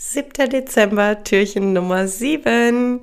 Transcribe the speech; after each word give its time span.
7. 0.00 0.48
Dezember, 0.48 1.24
Türchen 1.24 1.72
Nummer 1.72 2.06
7. 2.06 3.00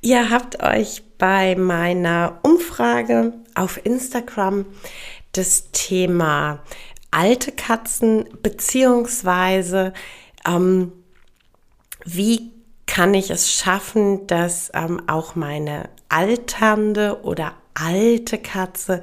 Ihr 0.00 0.30
habt 0.30 0.62
euch 0.62 1.02
bei 1.18 1.56
meiner 1.56 2.38
Umfrage 2.44 3.32
auf 3.56 3.84
Instagram 3.84 4.64
das 5.32 5.72
Thema 5.72 6.60
alte 7.10 7.50
Katzen 7.50 8.28
beziehungsweise 8.44 9.92
ähm, 10.46 10.92
wie 12.04 12.52
kann 12.86 13.14
ich 13.14 13.30
es 13.30 13.52
schaffen, 13.52 14.28
dass 14.28 14.70
ähm, 14.72 15.02
auch 15.08 15.34
meine 15.34 15.88
alternde 16.08 17.22
oder 17.24 17.54
alte 17.74 18.38
Katze 18.38 19.00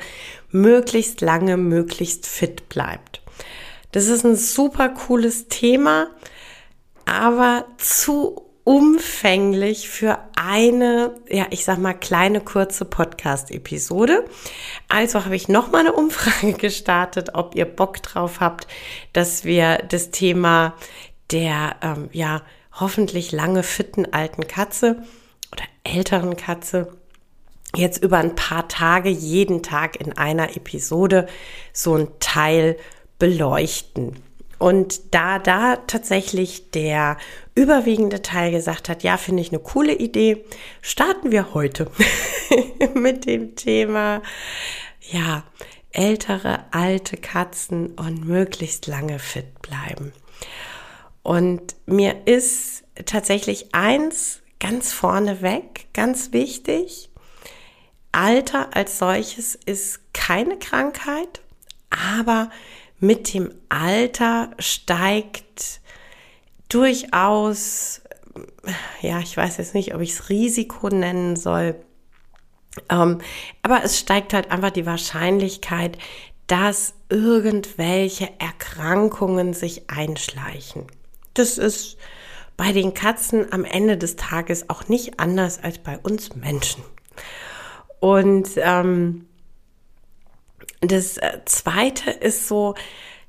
möglichst 0.50 1.20
lange, 1.20 1.58
möglichst 1.58 2.26
fit 2.26 2.70
bleibt. 2.70 3.22
Das 3.92 4.08
ist 4.08 4.24
ein 4.24 4.38
super 4.38 4.88
cooles 4.88 5.50
Thema 5.50 6.08
aber 7.06 7.66
zu 7.78 8.44
umfänglich 8.64 9.90
für 9.90 10.20
eine, 10.36 11.16
ja, 11.30 11.48
ich 11.50 11.66
sag 11.66 11.80
mal, 11.80 11.94
kleine 11.94 12.40
kurze 12.40 12.86
Podcast-Episode. 12.86 14.24
Also 14.88 15.26
habe 15.26 15.36
ich 15.36 15.50
nochmal 15.50 15.82
eine 15.82 15.94
Umfrage 15.94 16.54
gestartet, 16.58 17.32
ob 17.34 17.56
ihr 17.56 17.66
Bock 17.66 18.02
drauf 18.02 18.40
habt, 18.40 18.68
dass 19.12 19.44
wir 19.44 19.80
das 19.90 20.12
Thema 20.12 20.76
der, 21.32 21.76
ähm, 21.82 22.10
ja, 22.14 22.42
hoffentlich 22.80 23.32
lange 23.32 23.64
fitten 23.64 24.14
alten 24.14 24.48
Katze 24.48 25.04
oder 25.52 25.64
älteren 25.84 26.38
Katze 26.38 26.92
jetzt 27.76 28.02
über 28.02 28.18
ein 28.18 28.36
paar 28.36 28.68
Tage 28.68 29.10
jeden 29.10 29.62
Tag 29.62 30.00
in 30.00 30.18
einer 30.18 30.56
Episode 30.56 31.28
so 31.72 31.96
ein 31.96 32.08
Teil 32.20 32.78
beleuchten. 33.20 34.16
Und 34.64 35.14
da 35.14 35.40
da 35.40 35.76
tatsächlich 35.76 36.72
der 36.72 37.18
überwiegende 37.54 38.22
Teil 38.22 38.50
gesagt 38.52 38.88
hat, 38.88 39.04
ja, 39.04 39.18
finde 39.18 39.42
ich 39.42 39.50
eine 39.50 39.60
coole 39.60 39.92
Idee, 39.92 40.46
starten 40.82 41.32
wir 41.34 41.54
heute 41.54 41.92
mit 42.94 43.26
dem 43.26 43.58
Thema, 43.58 44.22
ja, 45.02 45.44
ältere, 45.92 46.64
alte 46.72 47.18
Katzen 47.18 47.88
und 47.96 48.24
möglichst 48.26 48.88
lange 48.88 49.20
fit 49.20 49.62
bleiben. 49.62 50.14
Und 51.24 51.76
mir 51.86 52.26
ist 52.26 52.86
tatsächlich 53.04 53.76
eins 53.76 54.44
ganz 54.62 54.94
vorne 54.94 55.42
weg, 55.42 55.88
ganz 55.94 56.32
wichtig. 56.32 57.10
Alter 58.14 58.74
als 58.74 58.98
solches 58.98 59.56
ist 59.56 60.00
keine 60.14 60.58
Krankheit, 60.58 61.42
aber 61.90 62.50
mit 63.00 63.34
dem 63.34 63.54
Alter 63.70 64.52
steigt 64.60 65.82
durchaus, 66.70 68.02
ja, 69.02 69.20
ich 69.20 69.36
weiß 69.36 69.58
jetzt 69.58 69.76
nicht, 69.76 69.94
ob 69.94 70.02
ich 70.02 70.12
es 70.12 70.30
Risiko 70.30 70.90
nennen 70.90 71.36
soll, 71.36 71.76
ähm, 72.90 73.20
aber 73.62 73.84
es 73.84 74.00
steigt 74.00 74.34
halt 74.34 74.52
einfach 74.52 74.72
die 74.72 74.86
Wahrscheinlichkeit, 74.86 75.98
dass 76.48 76.94
irgendwelche 77.10 78.30
Erkrankungen 78.40 79.54
sich 79.54 79.90
einschleichen. 79.90 80.88
Das 81.34 81.58
ist 81.58 81.98
bei 82.58 82.72
den 82.72 82.94
Katzen 82.94 83.52
am 83.52 83.66
Ende 83.66 83.98
des 83.98 84.16
Tages 84.16 84.70
auch 84.70 84.88
nicht 84.88 85.20
anders 85.20 85.64
als 85.64 85.80
bei 85.80 85.98
uns 85.98 86.36
Menschen. 86.36 86.84
Und 88.00 88.50
ähm, 88.58 89.28
das 90.92 91.18
äh, 91.18 91.40
zweite 91.46 92.12
ist 92.12 92.48
so, 92.48 92.76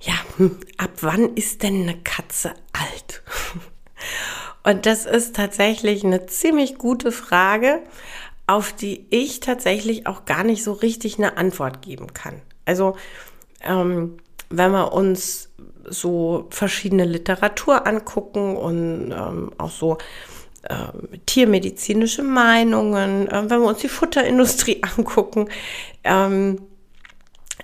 ja, 0.00 0.14
hm, 0.36 0.58
ab 0.76 0.90
wann 1.00 1.34
ist 1.34 1.62
denn 1.62 1.82
eine 1.82 1.98
Katze 2.02 2.52
alt? 2.72 3.22
Und 4.64 4.86
das 4.86 5.04
ist 5.04 5.36
tatsächlich 5.36 6.04
eine 6.04 6.26
ziemlich 6.26 6.78
gute 6.78 7.12
Frage, 7.12 7.82
auf 8.46 8.72
die 8.72 9.06
ich 9.10 9.40
tatsächlich 9.40 10.06
auch 10.06 10.24
gar 10.24 10.44
nicht 10.44 10.64
so 10.64 10.72
richtig 10.72 11.18
eine 11.18 11.36
Antwort 11.36 11.82
geben 11.82 12.12
kann. 12.12 12.40
Also, 12.64 12.96
ähm, 13.62 14.16
wenn 14.50 14.72
wir 14.72 14.92
uns 14.92 15.50
so 15.88 16.46
verschiedene 16.50 17.04
Literatur 17.04 17.86
angucken 17.86 18.56
und 18.56 19.12
ähm, 19.12 19.52
auch 19.58 19.70
so 19.70 19.98
äh, 20.62 20.74
tiermedizinische 21.26 22.22
Meinungen, 22.22 23.28
äh, 23.28 23.42
wenn 23.48 23.60
wir 23.60 23.68
uns 23.68 23.80
die 23.80 23.88
Futterindustrie 23.88 24.82
angucken, 24.96 25.48
ähm, 26.04 26.58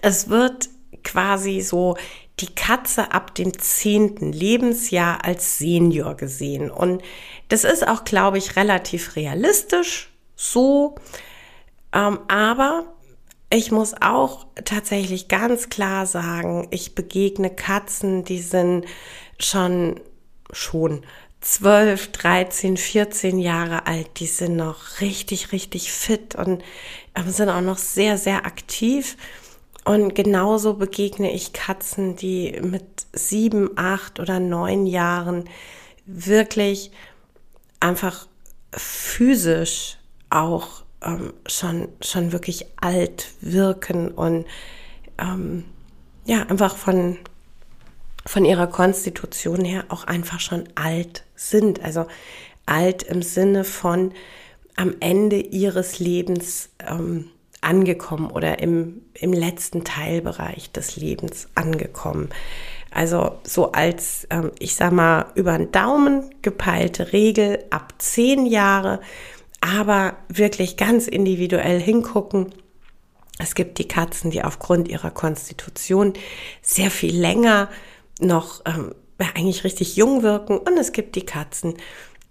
es 0.02 0.28
wird 0.28 0.68
quasi 1.02 1.60
so 1.60 1.96
die 2.40 2.54
Katze 2.54 3.12
ab 3.12 3.34
dem 3.34 3.58
zehnten 3.58 4.32
Lebensjahr 4.32 5.24
als 5.24 5.58
Senior 5.58 6.16
gesehen. 6.16 6.70
Und 6.70 7.02
das 7.48 7.64
ist 7.64 7.86
auch, 7.86 8.04
glaube 8.04 8.38
ich, 8.38 8.56
relativ 8.56 9.16
realistisch 9.16 10.10
so. 10.36 10.94
Ähm, 11.92 12.20
aber 12.28 12.84
ich 13.52 13.72
muss 13.72 13.94
auch 14.00 14.46
tatsächlich 14.64 15.28
ganz 15.28 15.68
klar 15.68 16.06
sagen, 16.06 16.68
ich 16.70 16.94
begegne 16.94 17.50
Katzen, 17.50 18.24
die 18.24 18.40
sind 18.40 18.86
schon, 19.38 20.00
schon 20.52 21.02
12, 21.40 22.12
13, 22.12 22.76
14 22.76 23.38
Jahre 23.38 23.86
alt, 23.86 24.20
die 24.20 24.26
sind 24.26 24.56
noch 24.56 25.00
richtig, 25.00 25.52
richtig 25.52 25.90
fit 25.90 26.34
und 26.36 26.62
ähm, 27.16 27.30
sind 27.30 27.48
auch 27.48 27.60
noch 27.60 27.78
sehr, 27.78 28.18
sehr 28.18 28.46
aktiv. 28.46 29.16
Und 29.84 30.14
genauso 30.14 30.74
begegne 30.74 31.32
ich 31.32 31.52
Katzen, 31.52 32.16
die 32.16 32.60
mit 32.62 33.06
sieben, 33.12 33.70
acht 33.76 34.20
oder 34.20 34.38
neun 34.38 34.86
Jahren 34.86 35.48
wirklich 36.06 36.90
einfach 37.80 38.26
physisch 38.72 39.98
auch 40.28 40.82
ähm, 41.02 41.32
schon, 41.46 41.88
schon 42.00 42.32
wirklich 42.32 42.66
alt 42.80 43.28
wirken 43.40 44.10
und 44.10 44.46
ähm, 45.18 45.64
ja, 46.24 46.42
einfach 46.46 46.76
von, 46.76 47.18
von 48.26 48.44
ihrer 48.44 48.66
Konstitution 48.66 49.64
her 49.64 49.86
auch 49.88 50.04
einfach 50.04 50.40
schon 50.40 50.64
alt 50.74 51.24
sind. 51.34 51.82
Also 51.82 52.06
alt 52.66 53.02
im 53.04 53.22
Sinne 53.22 53.64
von 53.64 54.12
am 54.76 54.94
Ende 55.00 55.40
ihres 55.40 55.98
Lebens 55.98 56.70
ähm, 56.86 57.30
angekommen 57.60 58.30
oder 58.30 58.60
im, 58.60 59.02
im 59.14 59.32
letzten 59.32 59.84
Teilbereich 59.84 60.72
des 60.72 60.96
Lebens 60.96 61.48
angekommen. 61.54 62.30
Also 62.90 63.38
so 63.44 63.72
als, 63.72 64.26
ähm, 64.30 64.50
ich 64.58 64.74
sag 64.74 64.92
mal, 64.92 65.26
über 65.34 65.56
den 65.56 65.70
Daumen 65.70 66.34
gepeilte 66.42 67.12
Regel 67.12 67.64
ab 67.70 67.94
zehn 67.98 68.46
Jahre, 68.46 69.00
aber 69.60 70.16
wirklich 70.28 70.76
ganz 70.76 71.06
individuell 71.06 71.80
hingucken. 71.80 72.52
Es 73.38 73.54
gibt 73.54 73.78
die 73.78 73.88
Katzen, 73.88 74.30
die 74.30 74.42
aufgrund 74.42 74.88
ihrer 74.88 75.10
Konstitution 75.10 76.14
sehr 76.62 76.90
viel 76.90 77.16
länger 77.16 77.68
noch 78.18 78.62
ähm, 78.66 78.94
eigentlich 79.18 79.64
richtig 79.64 79.96
jung 79.96 80.22
wirken 80.22 80.58
und 80.58 80.76
es 80.78 80.92
gibt 80.92 81.14
die 81.14 81.24
Katzen, 81.24 81.74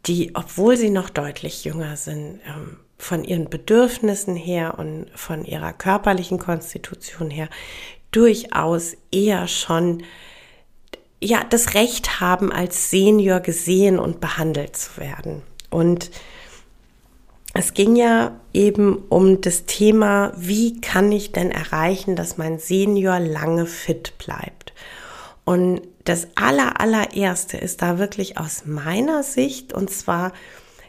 die, 0.05 0.35
obwohl 0.35 0.77
sie 0.77 0.89
noch 0.89 1.09
deutlich 1.09 1.63
jünger 1.63 1.95
sind, 1.97 2.39
ähm, 2.45 2.77
von 2.99 3.23
ihren 3.23 3.49
Bedürfnissen 3.49 4.35
her 4.35 4.75
und 4.77 5.07
von 5.15 5.45
ihrer 5.45 5.73
körperlichen 5.73 6.37
Konstitution 6.37 7.31
her 7.31 7.49
durchaus 8.11 8.95
eher 9.11 9.47
schon 9.47 10.03
ja 11.21 11.43
das 11.49 11.73
Recht 11.73 12.19
haben, 12.19 12.51
als 12.51 12.91
Senior 12.91 13.39
gesehen 13.39 13.99
und 13.99 14.19
behandelt 14.19 14.75
zu 14.75 14.97
werden. 14.97 15.41
Und 15.69 16.11
es 17.53 17.73
ging 17.73 17.95
ja 17.95 18.39
eben 18.53 18.97
um 19.09 19.41
das 19.41 19.65
Thema, 19.65 20.33
wie 20.35 20.79
kann 20.81 21.11
ich 21.11 21.31
denn 21.31 21.51
erreichen, 21.51 22.15
dass 22.15 22.37
mein 22.37 22.59
Senior 22.59 23.19
lange 23.19 23.65
fit 23.65 24.17
bleibt? 24.17 24.73
Und 25.45 25.81
das 26.03 26.27
aller, 26.35 26.79
allererste 26.79 27.57
ist 27.57 27.81
da 27.81 27.97
wirklich 27.97 28.37
aus 28.37 28.63
meiner 28.65 29.23
Sicht, 29.23 29.73
und 29.73 29.89
zwar 29.89 30.31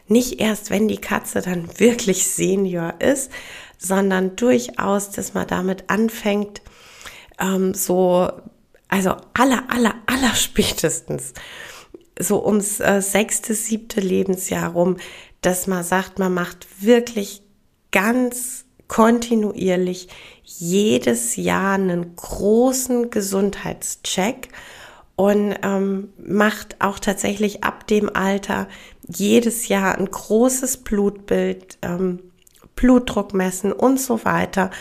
nicht 0.07 0.39
erst, 0.39 0.69
wenn 0.69 0.87
die 0.87 1.01
Katze 1.01 1.41
dann 1.41 1.79
wirklich 1.79 2.27
Senior 2.27 2.95
ist, 2.99 3.31
sondern 3.77 4.35
durchaus, 4.35 5.09
dass 5.09 5.33
man 5.33 5.47
damit 5.47 5.89
anfängt, 5.89 6.61
ähm, 7.39 7.73
so, 7.73 8.29
also 8.87 9.15
aller, 9.33 9.63
aller, 9.69 9.95
aller 10.05 10.35
spätestens, 10.35 11.33
so 12.19 12.45
ums 12.45 12.79
äh, 12.79 13.01
sechste, 13.01 13.53
siebte 13.55 14.01
Lebensjahr 14.01 14.71
rum, 14.71 14.97
dass 15.41 15.65
man 15.65 15.83
sagt, 15.83 16.19
man 16.19 16.33
macht 16.33 16.67
wirklich 16.81 17.41
ganz 17.91 18.65
kontinuierlich 18.87 20.09
jedes 20.43 21.37
Jahr 21.37 21.75
einen 21.75 22.15
großen 22.15 23.09
Gesundheitscheck 23.09 24.49
und 25.21 25.53
ähm, 25.61 26.09
macht 26.17 26.77
auch 26.81 26.97
tatsächlich 26.97 27.63
ab 27.63 27.85
dem 27.85 28.09
Alter 28.11 28.67
jedes 29.07 29.67
Jahr 29.67 29.95
ein 29.95 30.09
großes 30.09 30.77
Blutbild, 30.77 31.77
ähm, 31.83 32.23
Blutdruck 32.75 33.31
messen 33.35 33.71
und 33.71 33.99
so 33.99 34.25
weiter, 34.25 34.71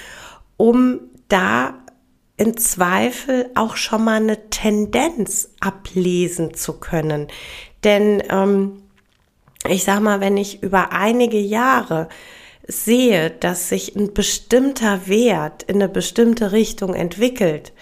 um 0.56 1.00
da 1.28 1.74
in 2.38 2.56
Zweifel 2.56 3.50
auch 3.54 3.76
schon 3.76 4.02
mal 4.02 4.16
eine 4.16 4.48
Tendenz 4.48 5.50
ablesen 5.60 6.54
zu 6.54 6.80
können. 6.80 7.28
Denn 7.84 8.22
ähm, 8.30 8.84
ich 9.68 9.84
sag 9.84 10.00
mal, 10.00 10.20
wenn 10.20 10.38
ich 10.38 10.62
über 10.62 10.92
einige 10.92 11.38
Jahre 11.38 12.08
sehe, 12.66 13.28
dass 13.28 13.68
sich 13.68 13.94
ein 13.94 14.14
bestimmter 14.14 15.06
Wert 15.06 15.64
in 15.64 15.74
eine 15.74 15.90
bestimmte 15.90 16.52
Richtung 16.52 16.94
entwickelt, 16.94 17.74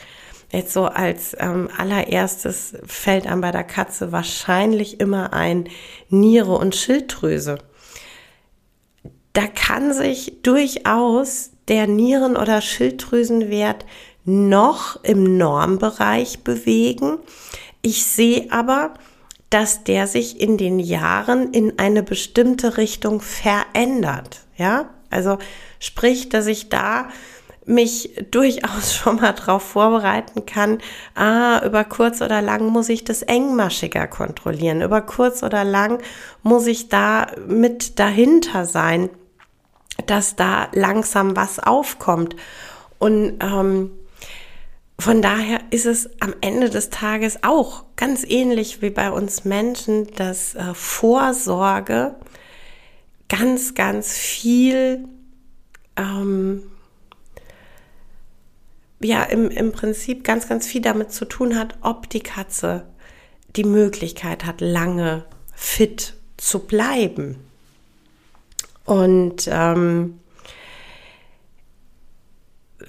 jetzt 0.50 0.73
so 0.73 0.87
als 0.87 1.37
ähm, 1.39 1.69
allererstes 1.77 2.75
fällt 2.87 3.27
einem 3.27 3.41
bei 3.41 3.50
der 3.50 3.65
Katze 3.65 4.12
wahrscheinlich 4.12 5.00
immer 5.00 5.33
ein 5.33 5.69
Niere 6.09 6.56
und 6.56 6.75
Schilddrüse. 6.75 7.59
Da 9.33 9.47
kann 9.47 9.93
sich 9.93 10.43
durchaus 10.43 11.50
der 11.69 11.87
Nieren- 11.87 12.37
oder 12.37 12.61
Schilddrüsenwert 12.61 13.85
noch 14.25 15.03
im 15.05 15.37
Normbereich 15.37 16.41
bewegen. 16.45 17.19
Ich 17.83 18.05
sehe 18.05 18.51
aber, 18.51 18.94
dass 19.51 19.85
der 19.85 20.06
sich 20.06 20.41
in 20.41 20.59
den 20.59 20.79
Jahren 20.79 21.53
in 21.53 21.79
eine 21.79 22.03
bestimmte 22.03 22.77
Richtung 22.77 23.21
verändert. 23.21 24.41
Ja, 24.56 24.91
also 25.11 25.39
sprich, 25.79 26.29
dass 26.29 26.47
ich 26.47 26.69
da 26.69 27.09
mich 27.69 28.11
durchaus 28.31 28.94
schon 28.97 29.17
mal 29.17 29.32
darauf 29.32 29.62
vorbereiten 29.62 30.47
kann, 30.47 30.79
ah, 31.15 31.65
über 31.65 31.85
kurz 31.85 32.20
oder 32.20 32.43
lang 32.43 32.67
muss 32.67 32.88
ich 32.88 33.05
das 33.05 33.23
engmaschiger 33.23 34.06
kontrollieren, 34.06 34.82
über 34.82 35.03
kurz 35.03 35.43
oder 35.43 35.65
lang 35.65 36.03
muss 36.43 36.67
ich 36.67 36.88
da 36.88 37.26
mit 37.47 37.99
dahinter 37.99 38.65
sein, 38.65 39.11
dass 40.06 40.37
da 40.37 40.69
langsam 40.73 41.37
was 41.37 41.59
aufkommt. 41.59 42.37
Und 42.99 43.38
ähm, 43.41 43.91
von 44.99 45.23
daher 45.23 45.61
ist 45.70 45.87
es 45.87 46.11
am 46.20 46.35
Ende 46.41 46.70
des 46.70 46.91
Tages 46.91 47.43
auch 47.43 47.85
ganz 47.97 48.25
ähnlich 48.25 48.82
wie 48.82 48.91
bei 48.91 49.11
uns 49.11 49.44
Menschen, 49.44 50.09
dass 50.17 50.55
äh, 50.55 50.75
Vorsorge 50.75 52.17
ganz, 53.29 53.75
ganz 53.75 54.12
viel, 54.12 55.05
ähm, 55.97 56.62
ja, 59.00 59.23
im, 59.25 59.50
im 59.50 59.73
Prinzip 59.73 60.25
ganz, 60.25 60.49
ganz 60.49 60.67
viel 60.67 60.81
damit 60.81 61.12
zu 61.12 61.25
tun 61.25 61.56
hat, 61.56 61.79
ob 61.83 62.09
die 62.11 62.21
Katze 62.21 62.87
die 63.56 63.65
Möglichkeit 63.65 64.45
hat, 64.45 64.61
lange 64.61 65.25
fit 65.55 66.15
zu 66.37 66.61
bleiben. 66.61 67.37
Und 68.85 69.49
ähm, 69.50 70.21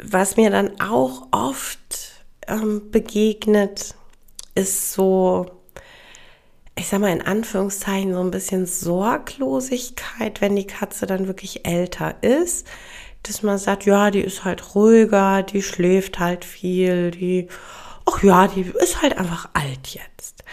was 0.02 0.38
mir 0.38 0.50
dann 0.50 0.80
auch 0.80 1.28
oft 1.32 2.24
ähm, 2.48 2.90
begegnet, 2.92 3.96
ist 4.56 4.94
so, 4.94 5.48
ich 6.76 6.88
sag 6.88 7.02
mal 7.02 7.12
in 7.12 7.22
Anführungszeichen, 7.22 8.14
so 8.14 8.22
ein 8.22 8.32
bisschen 8.32 8.66
Sorglosigkeit, 8.66 10.42
wenn 10.42 10.56
die 10.56 10.68
Katze 10.68 11.06
dann 11.06 11.28
wirklich 11.28 11.66
älter 11.66 12.16
ist. 12.24 12.66
Dass 13.24 13.44
man 13.44 13.58
sagt, 13.58 13.86
ja, 13.86 14.12
die 14.12 14.22
ist 14.22 14.46
halt 14.46 14.76
ruhiger, 14.76 15.44
die 15.44 15.62
schläft 15.62 16.20
halt 16.20 16.46
viel, 16.46 17.12
die, 17.12 17.48
ach 18.06 18.24
ja, 18.24 18.48
die 18.48 18.62
ist 18.62 19.02
halt 19.02 19.18
einfach 19.18 19.50
alt 19.54 19.90
jetzt. 19.90 20.44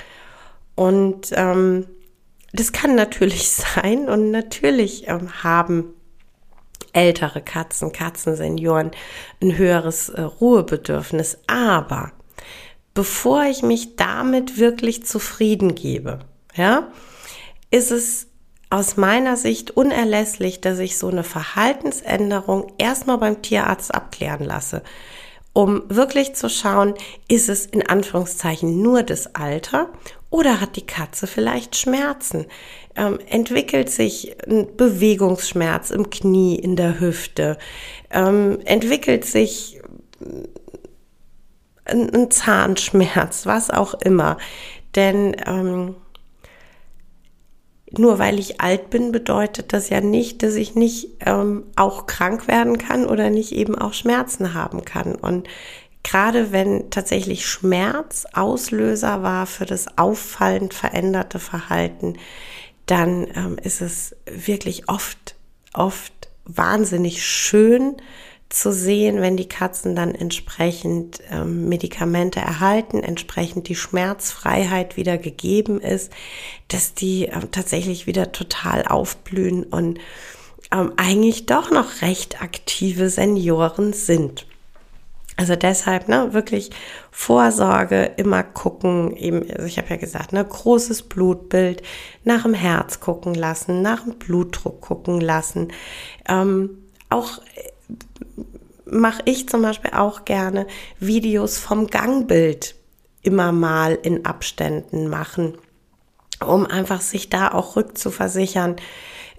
Und 0.74 1.30
ähm, 1.32 1.86
das 2.52 2.72
kann 2.72 2.94
natürlich 2.94 3.48
sein 3.74 4.08
und 4.08 4.30
natürlich 4.30 5.08
ähm, 5.08 5.42
haben 5.42 5.94
ältere 6.92 7.42
Katzen, 7.42 7.92
Katzensenioren 7.92 8.90
ein 9.42 9.56
höheres 9.56 10.08
äh, 10.08 10.22
Ruhebedürfnis. 10.22 11.38
Aber 11.46 12.12
bevor 12.94 13.44
ich 13.44 13.62
mich 13.62 13.96
damit 13.96 14.58
wirklich 14.58 15.04
zufrieden 15.04 15.74
gebe, 15.74 16.20
ja, 16.54 16.90
ist 17.70 17.90
es 17.90 18.28
aus 18.70 18.96
meiner 18.96 19.36
Sicht 19.36 19.70
unerlässlich, 19.70 20.60
dass 20.60 20.78
ich 20.78 20.98
so 20.98 21.08
eine 21.08 21.24
Verhaltensänderung 21.24 22.72
erstmal 22.78 23.18
beim 23.18 23.42
Tierarzt 23.42 23.94
abklären 23.94 24.44
lasse, 24.44 24.82
um 25.52 25.84
wirklich 25.88 26.34
zu 26.34 26.50
schauen, 26.50 26.94
ist 27.28 27.48
es 27.48 27.64
in 27.64 27.86
Anführungszeichen 27.88 28.82
nur 28.82 29.02
das 29.02 29.34
Alter 29.34 29.88
oder 30.28 30.60
hat 30.60 30.76
die 30.76 30.84
Katze 30.84 31.26
vielleicht 31.26 31.76
Schmerzen? 31.76 32.46
Ähm, 32.94 33.18
entwickelt 33.28 33.88
sich 33.88 34.36
ein 34.46 34.76
Bewegungsschmerz 34.76 35.90
im 35.90 36.10
Knie, 36.10 36.56
in 36.56 36.76
der 36.76 37.00
Hüfte? 37.00 37.56
Ähm, 38.10 38.58
entwickelt 38.64 39.24
sich 39.24 39.80
ein, 41.84 42.10
ein, 42.12 42.30
Zahnschmerz, 42.30 43.46
was 43.46 43.70
auch 43.70 43.94
immer? 43.94 44.36
Denn 44.94 45.36
ähm, 45.46 45.94
nur 47.90 48.18
weil 48.18 48.38
ich 48.38 48.60
alt 48.60 48.90
bin, 48.90 49.12
bedeutet 49.12 49.72
das 49.72 49.88
ja 49.90 50.00
nicht, 50.00 50.42
dass 50.42 50.54
ich 50.54 50.74
nicht 50.74 51.08
ähm, 51.24 51.64
auch 51.76 52.06
krank 52.06 52.48
werden 52.48 52.78
kann 52.78 53.06
oder 53.06 53.30
nicht 53.30 53.52
eben 53.52 53.76
auch 53.76 53.94
Schmerzen 53.94 54.54
haben 54.54 54.84
kann. 54.84 55.14
Und 55.14 55.48
gerade 56.02 56.52
wenn 56.52 56.90
tatsächlich 56.90 57.46
Schmerz 57.46 58.26
Auslöser 58.32 59.22
war 59.22 59.46
für 59.46 59.66
das 59.66 59.98
auffallend 59.98 60.74
veränderte 60.74 61.38
Verhalten, 61.38 62.14
dann 62.86 63.28
ähm, 63.34 63.56
ist 63.62 63.80
es 63.80 64.16
wirklich 64.26 64.88
oft, 64.88 65.36
oft 65.72 66.12
wahnsinnig 66.44 67.24
schön 67.24 67.96
zu 68.48 68.72
sehen, 68.72 69.20
wenn 69.20 69.36
die 69.36 69.48
Katzen 69.48 69.96
dann 69.96 70.14
entsprechend 70.14 71.20
ähm, 71.30 71.68
Medikamente 71.68 72.40
erhalten, 72.40 73.02
entsprechend 73.02 73.68
die 73.68 73.74
Schmerzfreiheit 73.74 74.96
wieder 74.96 75.18
gegeben 75.18 75.80
ist, 75.80 76.12
dass 76.68 76.94
die 76.94 77.24
ähm, 77.24 77.50
tatsächlich 77.50 78.06
wieder 78.06 78.32
total 78.32 78.84
aufblühen 78.84 79.64
und 79.64 79.98
ähm, 80.72 80.92
eigentlich 80.96 81.46
doch 81.46 81.70
noch 81.70 82.02
recht 82.02 82.40
aktive 82.40 83.10
Senioren 83.10 83.92
sind. 83.92 84.46
Also 85.36 85.54
deshalb, 85.54 86.08
ne, 86.08 86.32
wirklich 86.32 86.70
Vorsorge, 87.10 88.12
immer 88.16 88.42
gucken, 88.42 89.14
eben, 89.16 89.50
also 89.50 89.66
ich 89.66 89.76
habe 89.76 89.90
ja 89.90 89.96
gesagt, 89.96 90.32
ne, 90.32 90.42
großes 90.42 91.02
Blutbild, 91.02 91.82
nach 92.24 92.44
dem 92.44 92.54
Herz 92.54 93.00
gucken 93.00 93.34
lassen, 93.34 93.82
nach 93.82 94.04
dem 94.04 94.14
Blutdruck 94.14 94.80
gucken 94.80 95.20
lassen. 95.20 95.72
Ähm, 96.26 96.78
auch 97.10 97.38
äh, 97.38 97.55
mache 98.86 99.22
ich 99.24 99.48
zum 99.48 99.62
Beispiel 99.62 99.92
auch 99.92 100.24
gerne 100.24 100.66
Videos 100.98 101.58
vom 101.58 101.88
Gangbild 101.88 102.74
immer 103.22 103.52
mal 103.52 103.98
in 104.00 104.24
Abständen 104.24 105.08
machen, 105.08 105.58
um 106.44 106.66
einfach 106.66 107.00
sich 107.00 107.28
da 107.28 107.52
auch 107.52 107.76
rückzuversichern, 107.76 108.76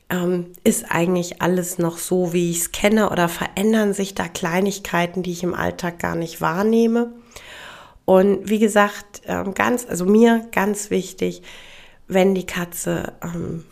ähm, 0.09 0.51
ist 0.63 0.85
eigentlich 0.89 1.41
alles 1.41 1.77
noch 1.77 1.97
so, 1.97 2.33
wie 2.33 2.51
ich 2.51 2.59
es 2.59 2.71
kenne 2.71 3.09
oder 3.09 3.29
verändern 3.29 3.93
sich 3.93 4.15
da 4.15 4.27
Kleinigkeiten, 4.27 5.23
die 5.23 5.31
ich 5.31 5.43
im 5.43 5.53
Alltag 5.53 5.99
gar 5.99 6.15
nicht 6.15 6.41
wahrnehme. 6.41 7.13
Und 8.05 8.49
wie 8.49 8.59
gesagt, 8.59 9.21
ähm, 9.25 9.53
ganz, 9.53 9.85
also 9.87 10.05
mir 10.05 10.47
ganz 10.51 10.89
wichtig, 10.89 11.41
wenn 12.07 12.35
die 12.35 12.45
Katze 12.45 13.13
ähm, 13.21 13.65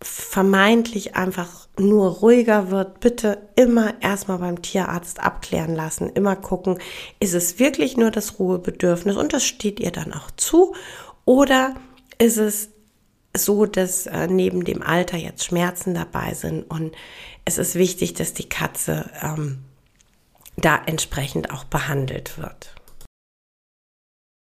vermeintlich 0.00 1.16
einfach 1.16 1.63
nur 1.78 2.10
ruhiger 2.10 2.70
wird, 2.70 3.00
bitte 3.00 3.48
immer 3.56 4.00
erstmal 4.00 4.38
beim 4.38 4.62
Tierarzt 4.62 5.20
abklären 5.20 5.74
lassen, 5.74 6.08
immer 6.10 6.36
gucken, 6.36 6.78
ist 7.20 7.34
es 7.34 7.58
wirklich 7.58 7.96
nur 7.96 8.10
das 8.10 8.38
Ruhebedürfnis 8.38 9.16
und 9.16 9.32
das 9.32 9.44
steht 9.44 9.80
ihr 9.80 9.90
dann 9.90 10.12
auch 10.12 10.30
zu 10.36 10.74
oder 11.24 11.74
ist 12.18 12.36
es 12.36 12.70
so, 13.36 13.66
dass 13.66 14.06
äh, 14.06 14.28
neben 14.28 14.64
dem 14.64 14.82
Alter 14.82 15.16
jetzt 15.16 15.44
Schmerzen 15.44 15.94
dabei 15.94 16.34
sind 16.34 16.62
und 16.70 16.94
es 17.44 17.58
ist 17.58 17.74
wichtig, 17.74 18.14
dass 18.14 18.32
die 18.32 18.48
Katze 18.48 19.10
ähm, 19.20 19.58
da 20.56 20.80
entsprechend 20.86 21.50
auch 21.50 21.64
behandelt 21.64 22.38
wird. 22.38 22.74